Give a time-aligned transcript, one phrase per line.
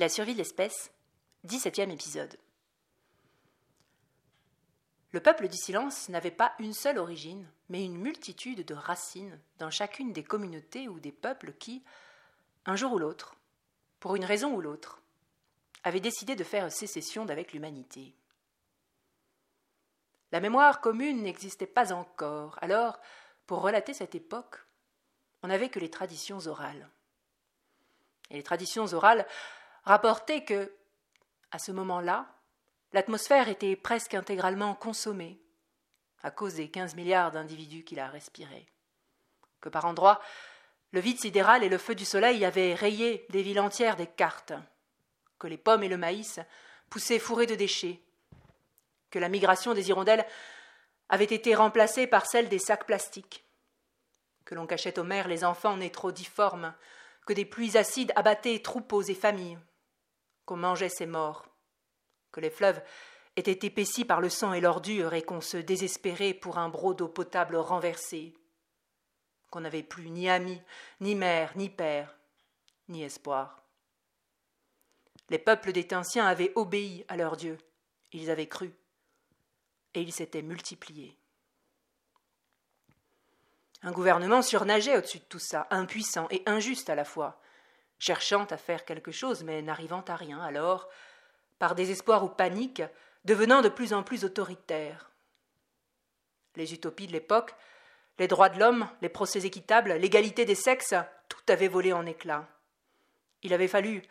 [0.00, 0.90] La survie de l'espèce,
[1.46, 2.38] 17e épisode.
[5.10, 9.68] Le peuple du silence n'avait pas une seule origine, mais une multitude de racines dans
[9.68, 11.84] chacune des communautés ou des peuples qui,
[12.64, 13.36] un jour ou l'autre,
[13.98, 15.02] pour une raison ou l'autre,
[15.84, 18.14] avaient décidé de faire sécession d'avec l'humanité.
[20.32, 22.98] La mémoire commune n'existait pas encore, alors,
[23.46, 24.64] pour relater cette époque,
[25.42, 26.88] on n'avait que les traditions orales.
[28.30, 29.26] Et les traditions orales
[29.90, 30.72] rapportait que,
[31.50, 32.28] à ce moment-là,
[32.92, 35.40] l'atmosphère était presque intégralement consommée,
[36.22, 38.66] à cause des 15 milliards d'individus qui la respiraient.
[39.60, 40.20] Que par endroits,
[40.92, 44.52] le vide sidéral et le feu du soleil avaient rayé des villes entières des cartes,
[45.40, 46.38] que les pommes et le maïs
[46.88, 48.00] poussaient fourrés de déchets,
[49.10, 50.26] que la migration des hirondelles
[51.08, 53.44] avait été remplacée par celle des sacs plastiques,
[54.44, 56.74] que l'on cachait aux mers les enfants nés trop difformes,
[57.26, 59.58] que des pluies acides abattaient troupeaux et familles,
[60.50, 61.46] qu'on mangeait ses morts,
[62.32, 62.82] que les fleuves
[63.36, 67.06] étaient épaissis par le sang et l'ordure et qu'on se désespérait pour un broc d'eau
[67.06, 68.34] potable renversé,
[69.48, 70.60] qu'on n'avait plus ni amis,
[70.98, 72.18] ni mère, ni père,
[72.88, 73.62] ni espoir.
[75.28, 77.56] Les peuples des Tinsiens avaient obéi à leur Dieu,
[78.10, 78.74] ils avaient cru,
[79.94, 81.16] et ils s'étaient multipliés.
[83.82, 87.40] Un gouvernement surnageait au-dessus de tout ça, impuissant et injuste à la fois,
[88.00, 90.88] cherchant à faire quelque chose mais n'arrivant à rien, alors,
[91.60, 92.82] par désespoir ou panique,
[93.24, 95.10] devenant de plus en plus autoritaire.
[96.56, 97.54] Les utopies de l'époque,
[98.18, 100.94] les droits de l'homme, les procès équitables, l'égalité des sexes,
[101.28, 102.48] tout avait volé en éclats.
[103.42, 104.02] Il avait fallu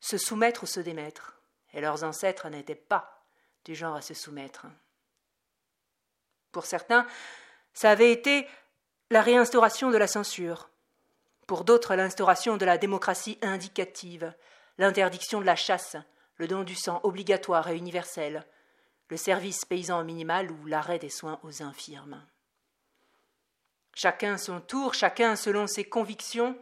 [0.00, 1.36] se soumettre ou se démettre,
[1.72, 3.24] et leurs ancêtres n'étaient pas
[3.64, 4.66] du genre à se soumettre.
[6.50, 7.06] Pour certains,
[7.72, 8.46] ça avait été
[9.10, 10.70] la réinstauration de la censure,
[11.52, 14.32] pour d'autres l'instauration de la démocratie indicative,
[14.78, 15.98] l'interdiction de la chasse,
[16.38, 18.46] le don du sang obligatoire et universel,
[19.08, 22.24] le service paysan minimal ou l'arrêt des soins aux infirmes.
[23.92, 26.56] Chacun son tour, chacun selon ses convictions,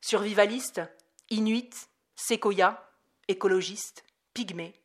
[0.00, 0.80] survivaliste,
[1.28, 1.74] inuit,
[2.14, 2.88] séquoia,
[3.26, 4.80] écologiste, pygmée,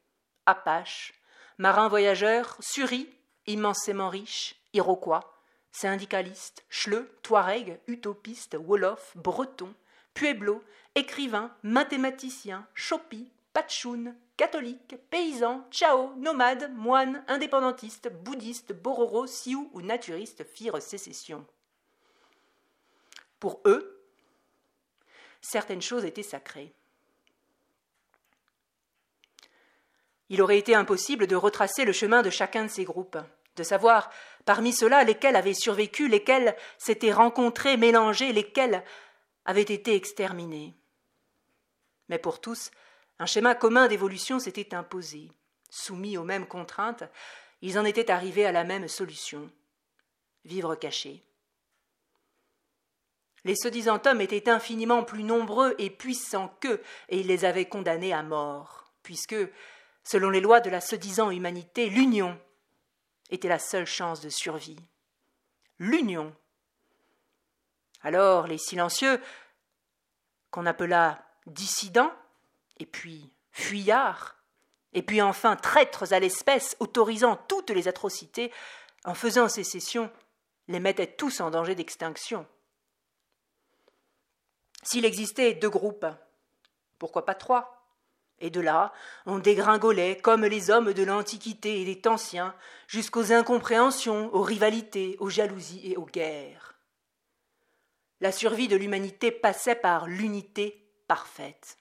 [0.48, 1.14] apache,
[1.60, 3.08] marin voyageur, suri,
[3.46, 5.32] immensément riche, iroquois,
[5.72, 9.74] syndicaliste, chleu, touareg, utopiste, wolof, breton,
[10.14, 10.64] pueblo,
[10.96, 20.44] écrivain, mathématicien, chopi, patchoun, catholique, paysan, chao, nomade, moine, indépendantiste, bouddhiste, bororo, sioux ou naturiste
[20.44, 21.46] firent sécession.
[23.40, 24.04] Pour eux,
[25.42, 26.74] certaines choses étaient sacrées.
[30.30, 33.18] Il aurait été impossible de retracer le chemin de chacun de ces groupes
[33.56, 34.10] de savoir
[34.46, 38.84] parmi ceux-là lesquels avaient survécu, lesquels s'étaient rencontrés, mélangés, lesquels
[39.46, 40.74] avaient été exterminés.
[42.10, 42.72] Mais pour tous,
[43.20, 45.32] un schéma commun d'évolution s'était imposé.
[45.70, 47.04] Soumis aux mêmes contraintes,
[47.62, 49.50] ils en étaient arrivés à la même solution
[50.46, 51.24] vivre caché.
[53.44, 58.14] Les soi-disant hommes étaient infiniment plus nombreux et puissants qu'eux, et ils les avaient condamnés
[58.14, 59.36] à mort, puisque,
[60.04, 62.40] selon les lois de la soi-disant humanité, l'union
[63.32, 64.78] était la seule chance de survie.
[65.80, 66.36] L'union.
[68.02, 69.22] Alors les silencieux,
[70.52, 72.14] qu'on appela dissidents,
[72.78, 74.36] et puis fuyards,
[74.94, 78.52] et puis enfin traîtres à l'espèce, autorisant toutes les atrocités,
[79.06, 80.12] en faisant sécession,
[80.68, 82.46] les mettaient tous en danger d'extinction.
[84.84, 86.06] S'il existait deux groupes,
[87.00, 87.81] pourquoi pas trois?
[88.42, 88.92] Et de là,
[89.26, 92.54] on dégringolait, comme les hommes de l'Antiquité et des Anciens,
[92.88, 96.76] jusqu'aux incompréhensions, aux rivalités, aux jalousies et aux guerres.
[98.20, 101.78] La survie de l'humanité passait par l'unité parfaite.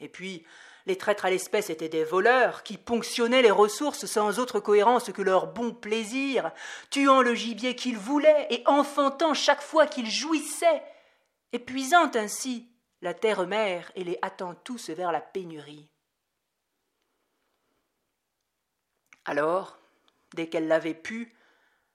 [0.00, 0.44] Et puis,
[0.86, 5.22] les traîtres à l'espèce étaient des voleurs qui ponctionnaient les ressources sans autre cohérence que
[5.22, 6.50] leur bon plaisir,
[6.90, 10.82] tuant le gibier qu'ils voulaient et enfantant chaque fois qu'ils jouissaient,
[11.52, 12.71] épuisant ainsi
[13.02, 15.88] la terre-mère et les attend tous vers la pénurie.
[19.24, 19.78] Alors,
[20.34, 21.34] dès qu'elle l'avait pu,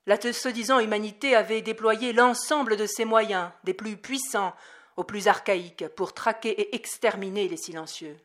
[0.06, 4.54] la soi-disant humanité avait déployé l'ensemble de ses moyens, des plus puissants
[4.96, 8.18] aux plus archaïques, pour traquer et exterminer les silencieux.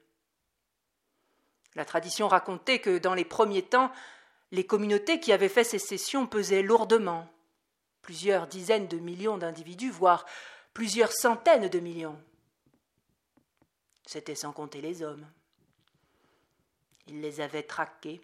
[1.74, 3.90] La tradition racontait que, dans les premiers temps,
[4.50, 7.28] les communautés qui avaient fait sécession pesaient lourdement,
[8.02, 10.26] plusieurs dizaines de millions d'individus, voire
[10.74, 12.18] plusieurs centaines de millions.
[14.04, 15.26] C'était sans compter les hommes.
[17.06, 18.20] Il les avait traqués,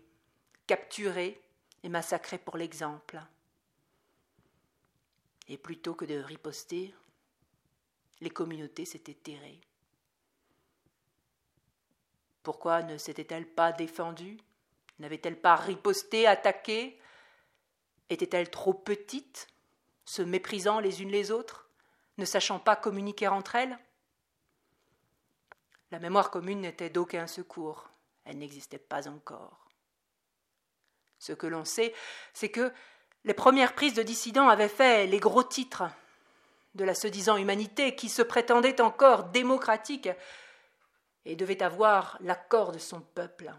[0.66, 1.40] capturés
[1.82, 3.20] et massacrés pour l'exemple.
[5.48, 6.94] Et plutôt que de riposter,
[8.20, 9.60] les communautés s'étaient terrées.
[12.42, 14.38] Pourquoi ne s'était-elle pas défendue
[14.98, 16.98] N'avait-elle pas riposté, attaqué?
[18.10, 19.48] Était-elle trop petite,
[20.04, 21.68] se méprisant les unes les autres,
[22.16, 23.78] ne sachant pas communiquer entre elles?
[25.90, 27.88] La mémoire commune n'était d'aucun secours,
[28.24, 29.68] elle n'existait pas encore.
[31.18, 31.94] Ce que l'on sait,
[32.34, 32.72] c'est que
[33.24, 35.84] les premières prises de dissidents avaient fait les gros titres
[36.74, 40.10] de la se disant humanité qui se prétendait encore démocratique
[41.24, 43.52] et devait avoir l'accord de son peuple.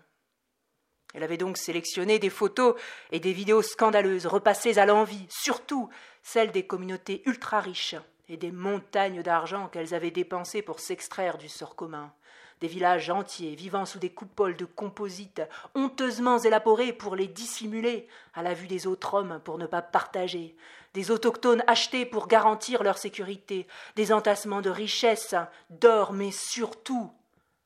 [1.13, 2.79] Elle avait donc sélectionné des photos
[3.11, 5.89] et des vidéos scandaleuses, repassées à l'envi, surtout
[6.21, 7.95] celles des communautés ultra riches
[8.29, 12.13] et des montagnes d'argent qu'elles avaient dépensées pour s'extraire du sort commun.
[12.61, 15.41] Des villages entiers vivant sous des coupoles de composites,
[15.75, 20.55] honteusement élaborés pour les dissimuler à la vue des autres hommes pour ne pas partager,
[20.93, 25.35] des autochtones achetés pour garantir leur sécurité, des entassements de richesses,
[25.69, 27.11] d'or, mais surtout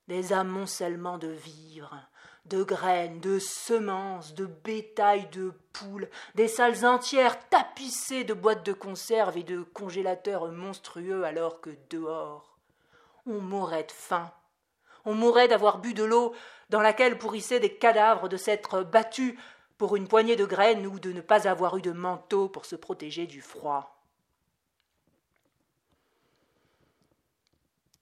[0.07, 1.98] des amoncellements de vivres
[2.45, 8.74] de graines, de semences, de bétail, de poules, des salles entières tapissées de boîtes de
[8.74, 12.57] conserve et de congélateurs monstrueux, alors que dehors,
[13.25, 14.31] on mourrait de faim.
[15.06, 16.34] On mourrait d'avoir bu de l'eau
[16.69, 19.36] dans laquelle pourrissaient des cadavres, de s'être battus
[19.78, 22.75] pour une poignée de graines ou de ne pas avoir eu de manteau pour se
[22.75, 24.04] protéger du froid.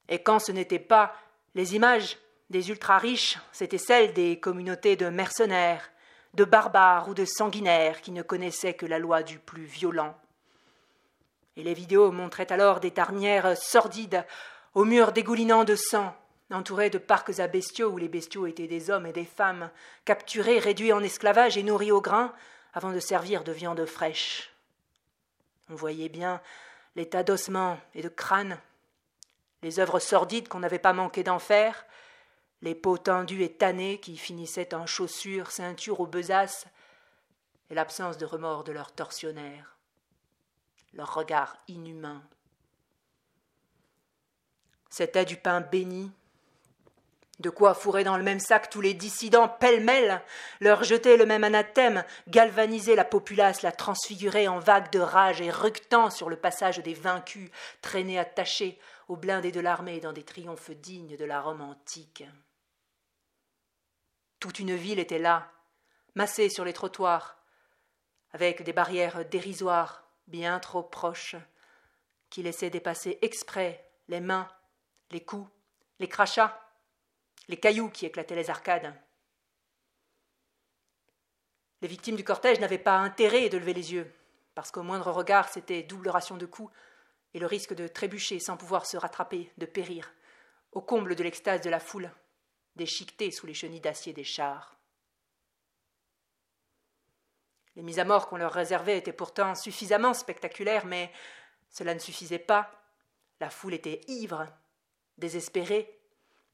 [0.10, 1.16] Et quand ce n'était pas
[1.56, 2.18] les images
[2.52, 5.90] des ultra-riches, c'étaient celles des communautés de mercenaires,
[6.34, 10.16] de barbares ou de sanguinaires qui ne connaissaient que la loi du plus violent.
[11.58, 14.26] Et les vidéos montraient alors des tarnières sordides,
[14.74, 16.16] aux murs dégoulinants de sang,
[16.52, 19.70] entourés de parcs à bestiaux où les bestiaux étaient des hommes et des femmes,
[20.06, 22.34] capturés, réduits en esclavage et nourris au grain,
[22.74, 24.54] avant de servir de viande fraîche.
[25.70, 26.42] On voyait bien
[26.96, 28.58] les tas d'ossements et de crânes,
[29.62, 31.86] les œuvres sordides qu'on n'avait pas manqué d'en faire,
[32.62, 36.68] les peaux tendues et tannées qui finissaient en chaussures, ceintures ou besaces,
[37.70, 39.78] et l'absence de remords de leurs tortionnaires,
[40.94, 42.22] leur regard inhumain.
[44.90, 46.12] C'était du pain béni,
[47.40, 50.22] de quoi fourrer dans le même sac tous les dissidents pêle-mêle,
[50.60, 55.50] leur jeter le même anathème, galvaniser la populace, la transfigurer en vagues de rage et
[55.50, 57.50] ructant sur le passage des vaincus,
[57.82, 62.24] traîner attachés aux blindés de l'armée dans des triomphes dignes de la Rome antique.
[64.42, 65.52] Toute une ville était là,
[66.16, 67.38] massée sur les trottoirs,
[68.32, 71.36] avec des barrières dérisoires, bien trop proches,
[72.32, 74.50] qui laissaient dépasser exprès les mains,
[75.12, 75.48] les coups,
[76.00, 76.60] les crachats,
[77.50, 79.00] les cailloux qui éclataient les arcades.
[81.84, 84.12] Les victimes du cortège n'avaient pas intérêt de lever les yeux,
[84.56, 86.74] parce qu'au moindre regard c'était double ration de coups
[87.36, 90.12] et le risque de trébucher sans pouvoir se rattraper, de périr,
[90.72, 92.12] au comble de l'extase de la foule
[92.76, 94.78] déchiquetés sous les chenilles d'acier des chars.
[97.76, 101.12] Les mises à mort qu'on leur réservait étaient pourtant suffisamment spectaculaires, mais
[101.70, 102.70] cela ne suffisait pas.
[103.40, 104.46] La foule était ivre,
[105.18, 105.98] désespérée.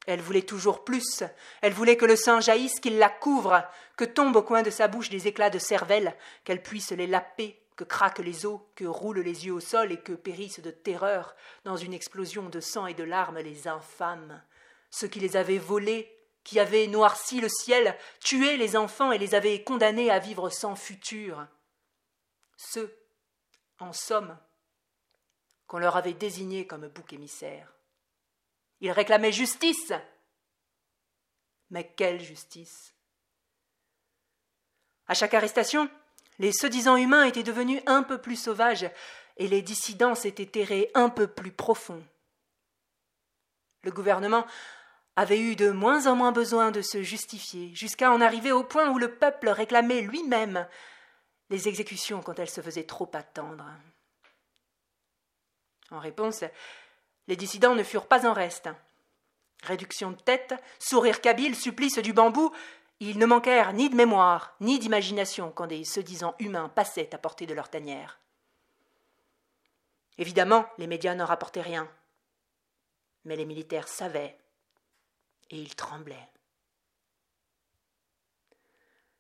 [0.06, 1.24] Elle voulait toujours plus.
[1.62, 3.64] Elle voulait que le sang jaillisse, qu'il la couvre,
[3.98, 7.60] que tombent au coin de sa bouche des éclats de cervelle, qu'elle puisse les laper,
[7.76, 11.36] que craquent les os, que roulent les yeux au sol et que périssent de terreur
[11.66, 14.42] dans une explosion de sang et de larmes les infâmes
[14.90, 16.14] ceux qui les avaient volés,
[16.44, 20.76] qui avaient noirci le ciel, tué les enfants et les avaient condamnés à vivre sans
[20.76, 21.46] futur.
[22.56, 22.98] Ceux,
[23.80, 24.38] en somme,
[25.68, 27.74] qu'on leur avait désignés comme bouc émissaire.
[28.80, 29.92] Ils réclamaient justice.
[31.70, 32.94] Mais quelle justice?
[35.08, 35.90] À chaque arrestation,
[36.40, 38.90] les se-disant humains étaient devenus un peu plus sauvages
[39.38, 42.04] et les dissidents s'étaient terrés un peu plus profonds.
[43.84, 44.46] Le gouvernement
[45.18, 48.92] avait eu de moins en moins besoin de se justifier, jusqu'à en arriver au point
[48.92, 50.68] où le peuple réclamait lui-même
[51.50, 53.66] les exécutions quand elles se faisaient trop attendre.
[55.90, 56.44] En réponse,
[57.28, 58.70] les dissidents ne furent pas en reste.
[59.64, 62.54] Réduction de tête, sourire kabyle, supplice du bambou,
[63.00, 67.18] ils ne manquèrent ni de mémoire, ni d'imagination quand des se disant humains passaient à
[67.18, 68.20] portée de leur tanière.
[70.20, 71.90] Évidemment, les médias n'en rapportaient rien.
[73.26, 74.38] Mais les militaires savaient
[75.50, 76.30] et il tremblait.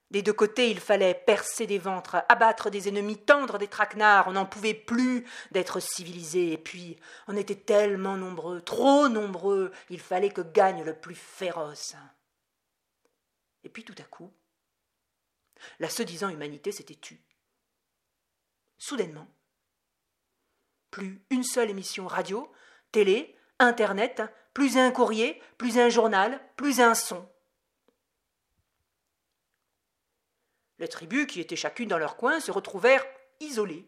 [0.09, 4.29] Des deux côtés, il fallait percer des ventres, abattre des ennemis, tendre des traquenards.
[4.29, 6.53] On n'en pouvait plus d'être civilisé.
[6.53, 11.95] Et puis, on était tellement nombreux, trop nombreux, il fallait que gagne le plus féroce.
[13.65, 14.31] Et puis, tout à coup,
[15.79, 17.21] la se disant humanité s'était tue.
[18.77, 19.27] Soudainement.
[20.89, 22.49] Plus une seule émission radio,
[22.93, 24.21] télé, Internet,
[24.57, 27.29] plus un courrier, plus un journal, plus un son.
[30.79, 33.05] Les tribus, qui étaient chacune dans leur coin, se retrouvèrent
[33.39, 33.87] isolées,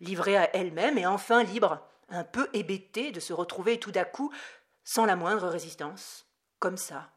[0.00, 4.32] livrées à elles-mêmes et enfin libres, un peu hébétées de se retrouver tout d'un coup
[4.84, 6.26] sans la moindre résistance,
[6.60, 7.10] comme ça.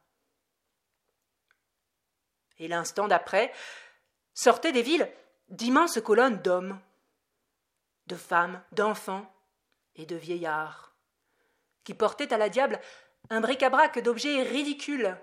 [2.58, 3.54] Et l'instant d'après,
[4.34, 5.10] sortaient des villes
[5.48, 6.82] d'immenses colonnes d'hommes,
[8.08, 9.34] de femmes, d'enfants
[9.96, 10.87] et de vieillards
[11.88, 12.82] qui portaient à la diable
[13.30, 15.18] un bric-à-brac d'objets ridicules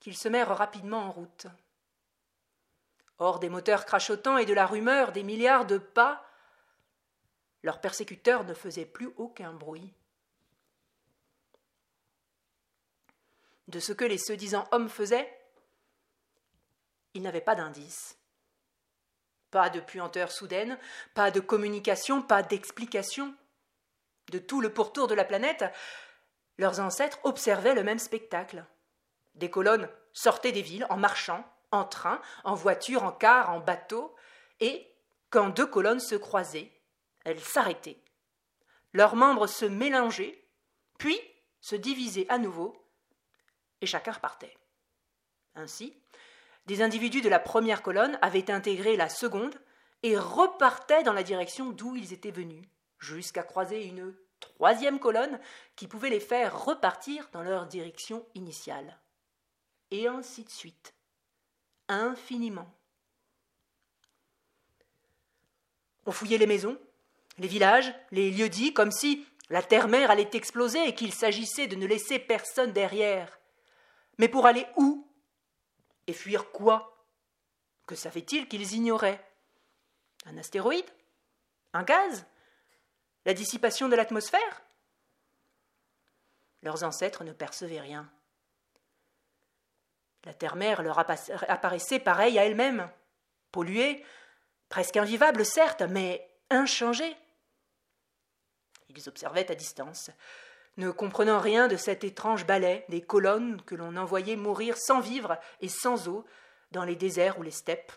[0.00, 1.46] qu'ils se mirent rapidement en route.
[3.18, 6.26] Hors des moteurs crachotants et de la rumeur des milliards de pas,
[7.62, 9.94] leurs persécuteurs ne faisaient plus aucun bruit.
[13.68, 15.32] De ce que les se disant hommes faisaient,
[17.14, 18.18] ils n'avaient pas d'indice.
[19.52, 20.76] Pas de puanteur soudaine,
[21.14, 23.32] pas de communication, pas d'explication.
[24.28, 25.64] De tout le pourtour de la planète,
[26.58, 28.64] leurs ancêtres observaient le même spectacle.
[29.34, 34.14] Des colonnes sortaient des villes en marchant, en train, en voiture, en car, en bateau,
[34.60, 34.86] et,
[35.30, 36.72] quand deux colonnes se croisaient,
[37.24, 38.02] elles s'arrêtaient.
[38.92, 40.44] Leurs membres se mélangeaient,
[40.98, 41.20] puis
[41.60, 42.74] se divisaient à nouveau,
[43.80, 44.56] et chacun repartait.
[45.54, 45.94] Ainsi,
[46.66, 49.54] des individus de la première colonne avaient intégré la seconde
[50.02, 52.64] et repartaient dans la direction d'où ils étaient venus,
[52.98, 55.40] jusqu'à croiser une troisième colonne
[55.76, 58.98] qui pouvait les faire repartir dans leur direction initiale.
[59.90, 60.94] Et ainsi de suite,
[61.88, 62.70] infiniment.
[66.06, 66.78] On fouillait les maisons,
[67.38, 71.86] les villages, les lieux-dits, comme si la terre-mère allait exploser et qu'il s'agissait de ne
[71.86, 73.38] laisser personne derrière.
[74.18, 75.06] Mais pour aller où?
[76.06, 77.06] Et fuir quoi?
[77.86, 79.24] Que savait-il qu'ils ignoraient?
[80.26, 80.90] Un astéroïde?
[81.72, 82.26] Un gaz?
[83.24, 84.62] La dissipation de l'atmosphère?
[86.62, 88.10] Leurs ancêtres ne percevaient rien.
[90.24, 92.90] La terre-mère leur apparaissait pareille à elle-même,
[93.52, 94.04] polluée,
[94.68, 97.16] presque invivable certes, mais inchangée.
[98.88, 100.10] Ils observaient à distance,
[100.76, 105.38] ne comprenant rien de cet étrange balai des colonnes que l'on envoyait mourir sans vivre
[105.60, 106.24] et sans eau
[106.70, 107.92] dans les déserts ou les steppes.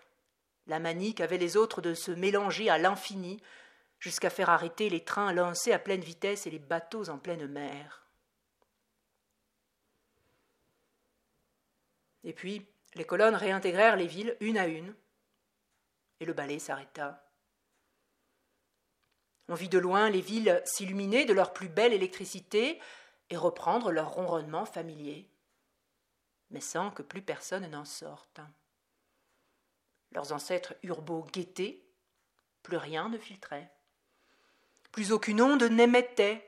[0.67, 3.41] La manie qu'avaient les autres de se mélanger à l'infini,
[4.01, 8.05] jusqu'à faire arrêter les trains lancés à pleine vitesse et les bateaux en pleine mer.
[12.23, 14.93] Et puis, les colonnes réintégrèrent les villes une à une,
[16.19, 17.31] et le balai s'arrêta.
[19.47, 22.79] On vit de loin les villes s'illuminer de leur plus belle électricité
[23.29, 25.29] et reprendre leur ronronnement familier,
[26.49, 28.41] mais sans que plus personne n'en sorte.
[30.11, 31.87] Leurs ancêtres beau guetter,
[32.63, 33.71] plus rien ne filtrait,
[34.91, 36.47] plus aucune onde n'émettait.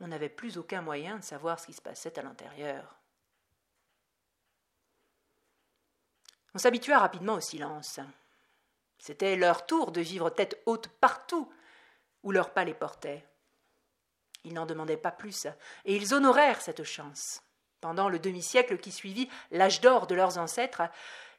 [0.00, 2.96] On n'avait plus aucun moyen de savoir ce qui se passait à l'intérieur.
[6.54, 8.00] On s'habitua rapidement au silence.
[8.98, 11.50] C'était leur tour de vivre tête haute partout
[12.22, 13.24] où leur pas les portait.
[14.44, 15.46] Ils n'en demandaient pas plus,
[15.84, 17.42] et ils honorèrent cette chance.
[17.80, 20.82] Pendant le demi-siècle qui suivit l'âge d'or de leurs ancêtres,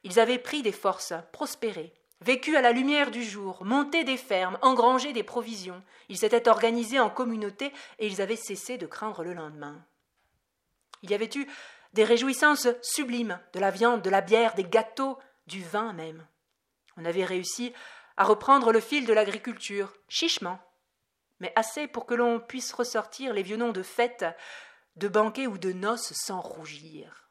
[0.02, 4.58] ils avaient pris des forces, prospéré, vécu à la lumière du jour, monté des fermes,
[4.62, 5.82] engrangé des provisions.
[6.08, 9.84] Ils s'étaient organisés en communauté et ils avaient cessé de craindre le lendemain.
[11.02, 11.46] Il y avait eu
[11.92, 16.26] des réjouissances sublimes, de la viande, de la bière, des gâteaux, du vin même.
[16.96, 17.72] On avait réussi
[18.16, 20.60] à reprendre le fil de l'agriculture, chichement,
[21.40, 24.24] mais assez pour que l'on puisse ressortir les vieux noms de fêtes,
[24.96, 27.28] de banquets ou de noces sans rougir.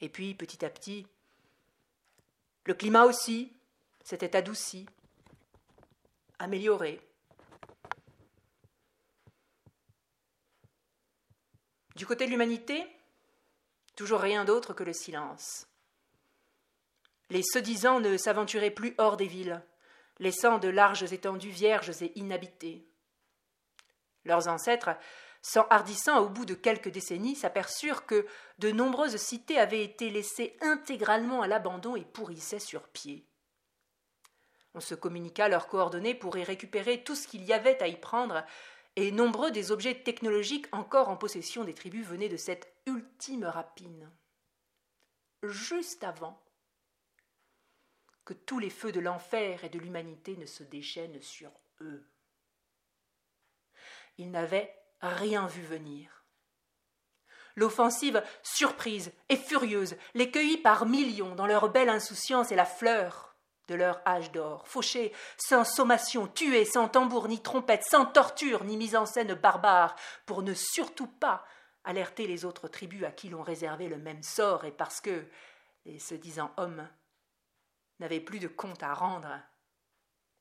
[0.00, 1.06] Et puis, petit à petit,
[2.70, 3.52] le climat aussi
[4.04, 4.86] s'était adouci,
[6.38, 7.00] amélioré.
[11.96, 12.86] Du côté de l'humanité,
[13.96, 15.66] toujours rien d'autre que le silence.
[17.28, 19.60] Les se-disant ne s'aventuraient plus hors des villes,
[20.20, 22.86] laissant de larges étendues vierges et inhabitées.
[24.24, 24.90] Leurs ancêtres,
[25.42, 28.26] s'enhardissant au bout de quelques décennies, s'aperçurent que
[28.58, 33.26] de nombreuses cités avaient été laissées intégralement à l'abandon et pourrissaient sur pied.
[34.74, 37.96] On se communiqua leurs coordonnées pour y récupérer tout ce qu'il y avait à y
[37.96, 38.44] prendre
[38.96, 44.10] et nombreux des objets technologiques encore en possession des tribus venaient de cette ultime rapine.
[45.42, 46.40] Juste avant
[48.24, 52.06] que tous les feux de l'enfer et de l'humanité ne se déchaînent sur eux.
[54.18, 56.24] Ils n'avaient rien vu venir.
[57.56, 63.36] L'offensive, surprise et furieuse, les cueillit par millions dans leur belle insouciance et la fleur
[63.68, 68.76] de leur âge d'or, fauchés, sans sommation, tués sans tambour ni trompette, sans torture ni
[68.76, 69.94] mise en scène barbare,
[70.26, 71.44] pour ne surtout pas
[71.84, 75.24] alerter les autres tribus à qui l'on réservait le même sort, et parce que
[75.84, 76.88] les se disant hommes,
[78.00, 79.38] n'avaient plus de compte à rendre,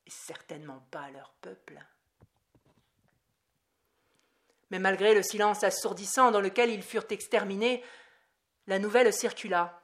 [0.05, 1.79] et certainement pas à leur peuple.
[4.69, 7.83] Mais malgré le silence assourdissant dans lequel ils furent exterminés,
[8.67, 9.81] la nouvelle circula.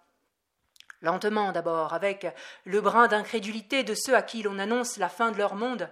[1.01, 2.27] Lentement d'abord, avec
[2.65, 5.89] le brin d'incrédulité de ceux à qui l'on annonce la fin de leur monde,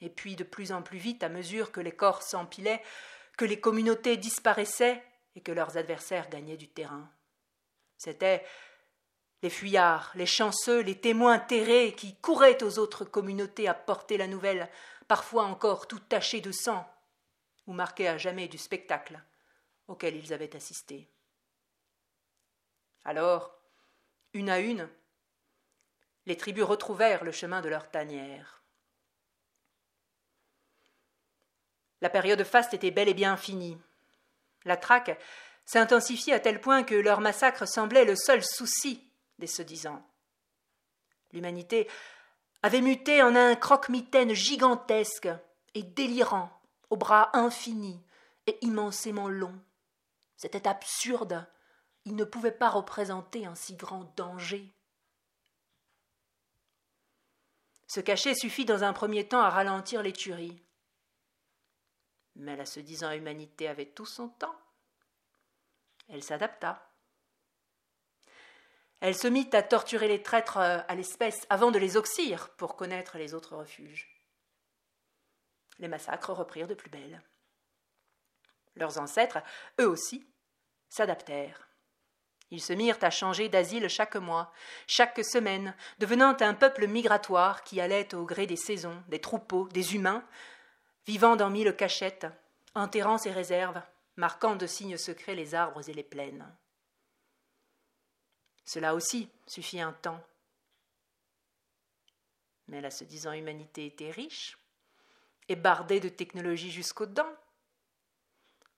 [0.00, 2.82] et puis de plus en plus vite à mesure que les corps s'empilaient,
[3.36, 5.02] que les communautés disparaissaient
[5.36, 7.08] et que leurs adversaires gagnaient du terrain.
[7.96, 8.44] C'étaient
[9.42, 14.26] les fuyards, les chanceux, les témoins terrés qui couraient aux autres communautés à porter la
[14.26, 14.68] nouvelle,
[15.08, 16.86] parfois encore tout tachés de sang,
[17.66, 19.20] ou marqués à jamais du spectacle
[19.88, 21.08] auquel ils avaient assisté.
[23.04, 23.54] Alors,
[24.32, 24.88] une à une,
[26.26, 28.62] les tribus retrouvèrent le chemin de leur tanière.
[32.00, 33.78] La période faste était bel et bien finie.
[34.64, 35.18] La traque
[35.64, 40.04] s'intensifiait à tel point que leur massacre semblait le seul souci des se disant.
[41.32, 41.88] L'humanité
[42.62, 45.28] avait muté en un croque-mitaine gigantesque
[45.74, 46.50] et délirant,
[46.92, 48.04] aux bras infinis
[48.46, 49.58] et immensément longs.
[50.36, 51.48] C'était absurde.
[52.04, 54.70] Il ne pouvait pas représenter un si grand danger.
[57.86, 60.62] Se cacher suffit dans un premier temps à ralentir les tueries.
[62.36, 64.60] Mais la se disant humanité avait tout son temps.
[66.08, 66.92] Elle s'adapta.
[69.00, 72.76] Elle se mit à torturer les traîtres euh, à l'espèce avant de les oxyre pour
[72.76, 74.11] connaître les autres refuges.
[75.78, 77.22] Les massacres reprirent de plus belle.
[78.76, 79.42] Leurs ancêtres,
[79.80, 80.26] eux aussi,
[80.88, 81.68] s'adaptèrent.
[82.50, 84.52] Ils se mirent à changer d'asile chaque mois,
[84.86, 89.94] chaque semaine, devenant un peuple migratoire qui allait au gré des saisons, des troupeaux, des
[89.94, 90.22] humains,
[91.06, 92.26] vivant dans mille cachettes,
[92.74, 93.80] enterrant ses réserves,
[94.16, 96.46] marquant de signes secrets les arbres et les plaines.
[98.66, 100.22] Cela aussi suffit un temps.
[102.68, 104.58] Mais la se disant humanité était riche
[105.48, 107.34] et bardée de technologie jusqu'aux dents.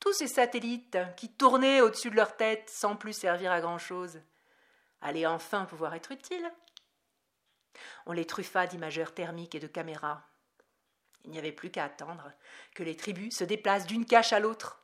[0.00, 4.20] Tous ces satellites qui tournaient au-dessus de leur tête sans plus servir à grand-chose
[5.00, 6.52] allaient enfin pouvoir être utiles.
[8.06, 10.28] On les truffa d'imageurs thermiques et de caméras.
[11.24, 12.32] Il n'y avait plus qu'à attendre
[12.74, 14.82] que les tribus se déplacent d'une cache à l'autre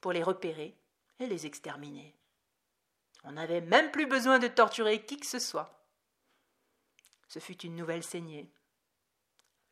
[0.00, 0.76] pour les repérer
[1.18, 2.14] et les exterminer.
[3.24, 5.86] On n'avait même plus besoin de torturer qui que ce soit.
[7.28, 8.52] Ce fut une nouvelle saignée,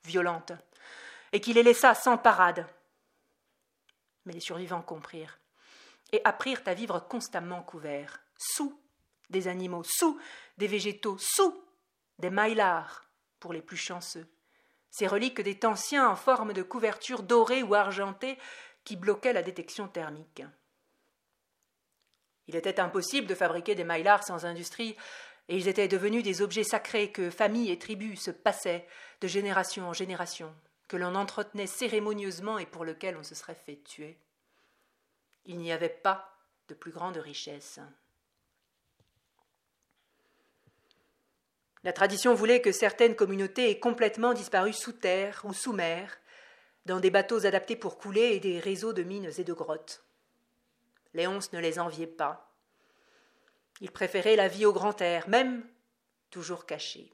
[0.04, 0.52] violente,
[1.32, 2.66] et qui les laissa sans parade.
[4.24, 5.38] Mais les survivants comprirent,
[6.12, 8.78] et apprirent à vivre constamment couverts, sous
[9.30, 10.20] des animaux, sous
[10.58, 11.54] des végétaux, sous
[12.18, 13.06] des maïlars,
[13.38, 14.26] pour les plus chanceux,
[14.90, 18.38] ces reliques des anciens en forme de couverture dorée ou argentée
[18.84, 20.42] qui bloquaient la détection thermique.
[22.48, 24.96] Il était impossible de fabriquer des maillards sans industrie,
[25.48, 28.86] et ils étaient devenus des objets sacrés que familles et tribus se passaient
[29.20, 30.54] de génération en génération,
[30.90, 34.18] que l'on entretenait cérémonieusement et pour lequel on se serait fait tuer.
[35.46, 37.78] Il n'y avait pas de plus grande richesse.
[41.84, 46.18] La tradition voulait que certaines communautés aient complètement disparu sous terre ou sous mer,
[46.86, 50.04] dans des bateaux adaptés pour couler et des réseaux de mines et de grottes.
[51.14, 52.52] Léonce ne les enviait pas.
[53.80, 55.64] Il préférait la vie au grand air, même
[56.30, 57.12] toujours cachée.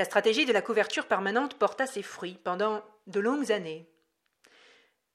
[0.00, 3.86] La stratégie de la couverture permanente porta ses fruits pendant de longues années,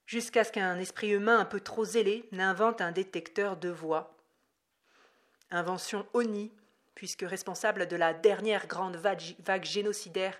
[0.06, 4.16] jusqu'à ce qu'un esprit humain un peu trop zélé n'invente un détecteur de voix.
[5.50, 6.52] Invention honnie,
[6.94, 10.38] puisque responsable de la dernière grande vague génocidaire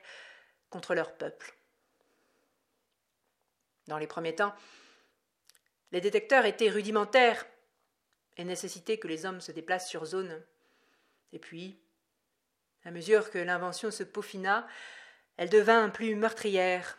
[0.70, 1.58] contre leur peuple.
[3.88, 4.54] Dans les premiers temps,
[5.90, 7.44] les détecteurs étaient rudimentaires
[8.36, 10.40] et nécessitaient que les hommes se déplacent sur zone.
[11.32, 11.80] Et puis,
[12.86, 14.66] à mesure que l'invention se peaufina,
[15.36, 16.96] elle devint plus meurtrière,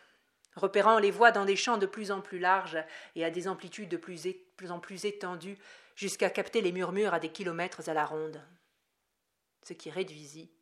[0.54, 2.76] repérant les voies dans des champs de plus en plus larges
[3.16, 5.56] et à des amplitudes de plus, plus en plus étendues,
[5.96, 8.44] jusqu'à capter les murmures à des kilomètres à la ronde,
[9.62, 10.52] ce qui réduisit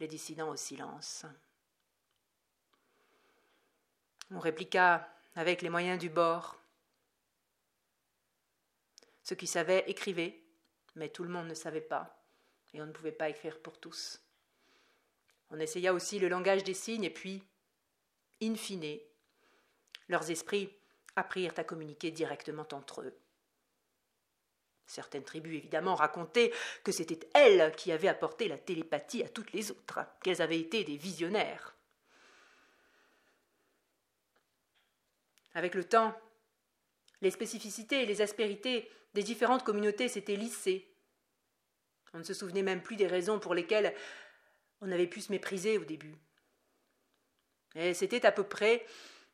[0.00, 1.24] les dissidents au silence.
[4.32, 6.60] On répliqua avec les moyens du bord,
[9.22, 10.42] ceux qui savaient écrivaient,
[10.96, 12.24] mais tout le monde ne savait pas,
[12.74, 14.20] et on ne pouvait pas écrire pour tous.
[15.52, 17.42] On essaya aussi le langage des signes, et puis,
[18.42, 18.98] in fine,
[20.08, 20.72] leurs esprits
[21.14, 23.14] apprirent à communiquer directement entre eux.
[24.86, 29.70] Certaines tribus, évidemment, racontaient que c'était elles qui avaient apporté la télépathie à toutes les
[29.70, 31.76] autres, qu'elles avaient été des visionnaires.
[35.54, 36.18] Avec le temps,
[37.20, 40.88] les spécificités et les aspérités des différentes communautés s'étaient lissées
[42.14, 43.94] On ne se souvenait même plus des raisons pour lesquelles
[44.82, 46.16] on avait pu se mépriser au début.
[47.74, 48.84] Et c'était à peu près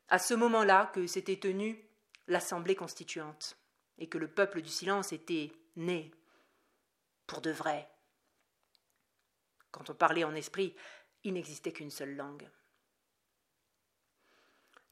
[0.09, 1.85] à ce moment-là que s'était tenue
[2.29, 3.57] l'Assemblée constituante,
[3.99, 6.13] et que le peuple du silence était né,
[7.27, 7.89] pour de vrai.
[9.71, 10.75] Quand on parlait en esprit,
[11.25, 12.49] il n'existait qu'une seule langue.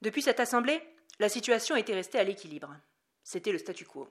[0.01, 0.81] Depuis cette assemblée,
[1.19, 2.75] la situation était restée à l'équilibre.
[3.23, 4.09] C'était le statu quo.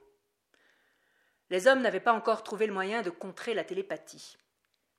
[1.49, 4.37] Les hommes n'avaient pas encore trouvé le moyen de contrer la télépathie.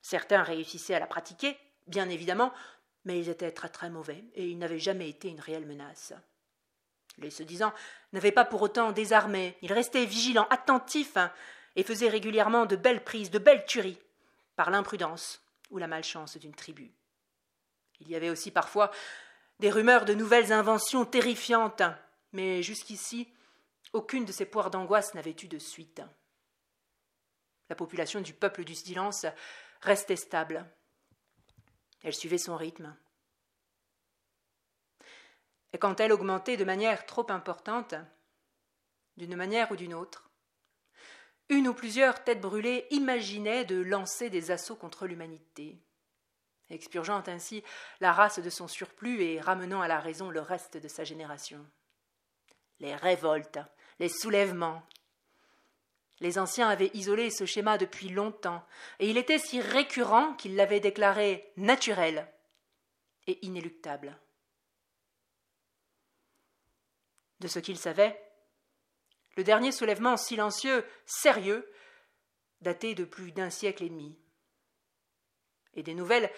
[0.01, 1.57] Certains réussissaient à la pratiquer,
[1.87, 2.53] bien évidemment,
[3.05, 6.13] mais ils étaient très très mauvais et ils n'avaient jamais été une réelle menace.
[7.17, 7.73] Les se disant
[8.13, 11.17] n'avaient pas pour autant désarmé, ils restaient vigilants, attentifs,
[11.75, 13.99] et faisaient régulièrement de belles prises, de belles tueries,
[14.55, 16.91] par l'imprudence ou la malchance d'une tribu.
[18.01, 18.91] Il y avait aussi parfois
[19.59, 21.83] des rumeurs de nouvelles inventions terrifiantes,
[22.31, 23.27] mais jusqu'ici,
[23.93, 26.01] aucune de ces poires d'angoisse n'avait eu de suite.
[27.69, 29.25] La population du peuple du silence
[29.81, 30.65] restait stable.
[32.03, 32.95] Elle suivait son rythme.
[35.73, 37.95] Et quand elle augmentait de manière trop importante,
[39.17, 40.29] d'une manière ou d'une autre,
[41.49, 45.77] une ou plusieurs têtes brûlées imaginaient de lancer des assauts contre l'humanité,
[46.69, 47.63] expurgeant ainsi
[47.99, 51.65] la race de son surplus et ramenant à la raison le reste de sa génération.
[52.79, 53.59] Les révoltes,
[53.99, 54.83] les soulèvements,
[56.21, 58.65] les anciens avaient isolé ce schéma depuis longtemps,
[58.99, 62.27] et il était si récurrent qu'ils l'avaient déclaré naturel
[63.27, 64.17] et inéluctable.
[67.39, 68.21] De ce qu'ils savaient,
[69.37, 71.71] le dernier soulèvement silencieux, sérieux,
[72.61, 74.17] datait de plus d'un siècle et demi.
[75.75, 76.29] Et des nouvelles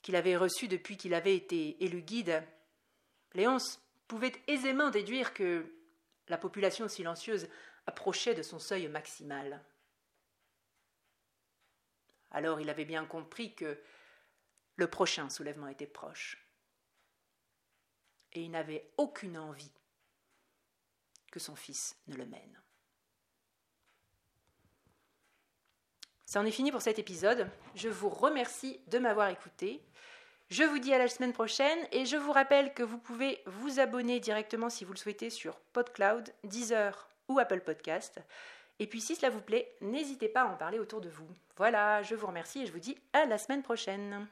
[0.00, 2.42] qu'il avait reçues depuis qu'il avait été élu guide,
[3.34, 5.72] Léonce pouvait aisément déduire que
[6.28, 7.48] la population silencieuse
[7.86, 9.62] approchait de son seuil maximal.
[12.30, 13.80] Alors il avait bien compris que
[14.76, 16.38] le prochain soulèvement était proche.
[18.32, 19.72] Et il n'avait aucune envie
[21.30, 22.60] que son fils ne le mène.
[26.24, 27.50] C'en est fini pour cet épisode.
[27.74, 29.84] Je vous remercie de m'avoir écouté.
[30.48, 33.80] Je vous dis à la semaine prochaine et je vous rappelle que vous pouvez vous
[33.80, 38.20] abonner directement si vous le souhaitez sur PodCloud, Deezer Apple Podcast.
[38.78, 41.28] Et puis si cela vous plaît, n'hésitez pas à en parler autour de vous.
[41.56, 44.26] Voilà, je vous remercie et je vous dis à la semaine prochaine.